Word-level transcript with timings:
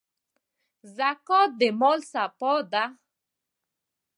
زکات 0.97 1.49
د 1.59 1.61
مال 1.79 1.99
صفا 2.11 2.53
ده. 2.71 2.83